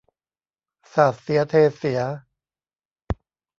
[0.93, 2.01] สาดเสียเทเสีย